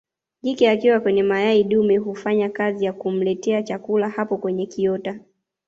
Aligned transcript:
Jike 0.41 0.69
akiwa 0.69 0.99
kwenye 0.99 1.23
mayai 1.23 1.63
dume 1.63 1.97
hufanya 1.97 2.49
kazi 2.49 2.85
ya 2.85 2.93
kumletea 2.93 3.63
chakula 3.63 4.09
hapo 4.09 4.37
kwenye 4.37 4.65
kiota 4.65 5.19